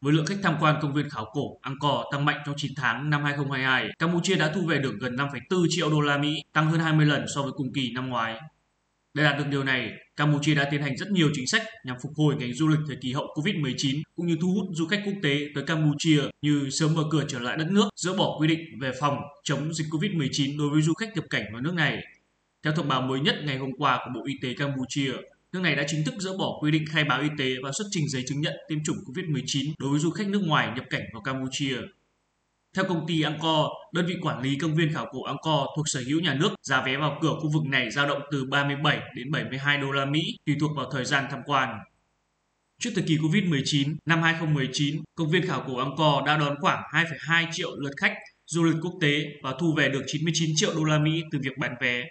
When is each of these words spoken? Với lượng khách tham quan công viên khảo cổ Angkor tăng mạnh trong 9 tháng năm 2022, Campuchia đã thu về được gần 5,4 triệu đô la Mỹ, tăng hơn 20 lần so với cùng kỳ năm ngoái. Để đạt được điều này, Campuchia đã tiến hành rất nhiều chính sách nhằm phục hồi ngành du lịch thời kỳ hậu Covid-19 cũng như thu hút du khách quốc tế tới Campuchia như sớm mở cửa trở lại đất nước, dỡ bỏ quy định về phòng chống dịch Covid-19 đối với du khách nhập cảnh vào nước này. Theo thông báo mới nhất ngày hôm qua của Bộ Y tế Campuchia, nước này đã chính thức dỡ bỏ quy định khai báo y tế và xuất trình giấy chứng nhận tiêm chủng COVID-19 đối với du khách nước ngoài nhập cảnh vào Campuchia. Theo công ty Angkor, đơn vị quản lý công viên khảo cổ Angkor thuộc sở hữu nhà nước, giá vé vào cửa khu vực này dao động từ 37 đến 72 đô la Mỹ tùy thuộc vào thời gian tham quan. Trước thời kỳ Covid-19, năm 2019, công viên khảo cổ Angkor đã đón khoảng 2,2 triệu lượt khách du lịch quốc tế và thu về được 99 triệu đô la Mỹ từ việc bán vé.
Với 0.00 0.12
lượng 0.12 0.26
khách 0.26 0.38
tham 0.42 0.56
quan 0.60 0.76
công 0.82 0.94
viên 0.94 1.10
khảo 1.10 1.30
cổ 1.32 1.58
Angkor 1.62 2.00
tăng 2.12 2.24
mạnh 2.24 2.36
trong 2.46 2.54
9 2.58 2.72
tháng 2.76 3.10
năm 3.10 3.24
2022, 3.24 3.88
Campuchia 3.98 4.34
đã 4.34 4.52
thu 4.54 4.60
về 4.66 4.78
được 4.78 4.94
gần 5.00 5.16
5,4 5.16 5.66
triệu 5.70 5.90
đô 5.90 6.00
la 6.00 6.18
Mỹ, 6.18 6.42
tăng 6.52 6.70
hơn 6.70 6.80
20 6.80 7.06
lần 7.06 7.24
so 7.34 7.42
với 7.42 7.52
cùng 7.56 7.72
kỳ 7.74 7.92
năm 7.92 8.08
ngoái. 8.08 8.40
Để 9.14 9.24
đạt 9.24 9.38
được 9.38 9.44
điều 9.50 9.64
này, 9.64 9.90
Campuchia 10.16 10.54
đã 10.54 10.68
tiến 10.70 10.82
hành 10.82 10.96
rất 10.96 11.10
nhiều 11.10 11.28
chính 11.34 11.46
sách 11.46 11.62
nhằm 11.84 11.96
phục 12.02 12.12
hồi 12.16 12.36
ngành 12.36 12.54
du 12.54 12.68
lịch 12.68 12.78
thời 12.86 12.96
kỳ 13.00 13.12
hậu 13.12 13.26
Covid-19 13.34 14.02
cũng 14.16 14.26
như 14.26 14.36
thu 14.40 14.48
hút 14.54 14.66
du 14.72 14.86
khách 14.86 15.02
quốc 15.06 15.14
tế 15.22 15.38
tới 15.54 15.64
Campuchia 15.64 16.22
như 16.42 16.68
sớm 16.70 16.94
mở 16.94 17.02
cửa 17.10 17.24
trở 17.28 17.38
lại 17.38 17.56
đất 17.56 17.66
nước, 17.70 17.88
dỡ 17.96 18.12
bỏ 18.14 18.36
quy 18.40 18.48
định 18.48 18.60
về 18.80 18.92
phòng 19.00 19.18
chống 19.44 19.74
dịch 19.74 19.86
Covid-19 19.90 20.58
đối 20.58 20.70
với 20.70 20.82
du 20.82 20.94
khách 20.94 21.14
nhập 21.14 21.24
cảnh 21.30 21.44
vào 21.52 21.62
nước 21.62 21.74
này. 21.74 22.02
Theo 22.62 22.72
thông 22.72 22.88
báo 22.88 23.02
mới 23.02 23.20
nhất 23.20 23.36
ngày 23.44 23.58
hôm 23.58 23.70
qua 23.78 23.98
của 24.04 24.10
Bộ 24.14 24.26
Y 24.26 24.34
tế 24.42 24.54
Campuchia, 24.54 25.12
nước 25.56 25.62
này 25.62 25.76
đã 25.76 25.84
chính 25.88 26.04
thức 26.04 26.14
dỡ 26.18 26.36
bỏ 26.38 26.58
quy 26.60 26.70
định 26.70 26.84
khai 26.90 27.04
báo 27.04 27.20
y 27.20 27.28
tế 27.38 27.54
và 27.62 27.70
xuất 27.72 27.84
trình 27.90 28.08
giấy 28.08 28.24
chứng 28.28 28.40
nhận 28.40 28.54
tiêm 28.68 28.78
chủng 28.84 28.96
COVID-19 29.06 29.72
đối 29.78 29.90
với 29.90 30.00
du 30.00 30.10
khách 30.10 30.28
nước 30.28 30.42
ngoài 30.46 30.68
nhập 30.76 30.84
cảnh 30.90 31.02
vào 31.12 31.22
Campuchia. 31.22 31.76
Theo 32.76 32.84
công 32.84 33.06
ty 33.06 33.22
Angkor, 33.22 33.66
đơn 33.92 34.06
vị 34.06 34.14
quản 34.22 34.42
lý 34.42 34.58
công 34.58 34.74
viên 34.74 34.94
khảo 34.94 35.06
cổ 35.12 35.22
Angkor 35.22 35.66
thuộc 35.76 35.88
sở 35.88 36.02
hữu 36.06 36.20
nhà 36.20 36.34
nước, 36.34 36.48
giá 36.62 36.82
vé 36.82 36.96
vào 36.96 37.18
cửa 37.22 37.34
khu 37.42 37.50
vực 37.54 37.64
này 37.66 37.90
dao 37.90 38.08
động 38.08 38.22
từ 38.30 38.44
37 38.44 39.00
đến 39.16 39.30
72 39.30 39.78
đô 39.78 39.90
la 39.90 40.04
Mỹ 40.04 40.20
tùy 40.46 40.56
thuộc 40.60 40.70
vào 40.76 40.90
thời 40.92 41.04
gian 41.04 41.24
tham 41.30 41.40
quan. 41.46 41.78
Trước 42.80 42.90
thời 42.94 43.04
kỳ 43.08 43.16
Covid-19, 43.16 43.94
năm 44.06 44.22
2019, 44.22 45.02
công 45.14 45.30
viên 45.30 45.46
khảo 45.46 45.64
cổ 45.66 45.76
Angkor 45.76 46.26
đã 46.26 46.38
đón 46.38 46.56
khoảng 46.60 46.82
2,2 46.92 47.46
triệu 47.52 47.70
lượt 47.76 47.92
khách 48.00 48.14
du 48.46 48.64
lịch 48.64 48.76
quốc 48.82 48.94
tế 49.00 49.24
và 49.42 49.54
thu 49.60 49.74
về 49.76 49.88
được 49.88 50.02
99 50.06 50.50
triệu 50.56 50.74
đô 50.76 50.84
la 50.84 50.98
Mỹ 50.98 51.22
từ 51.32 51.38
việc 51.42 51.58
bán 51.58 51.74
vé. 51.80 52.04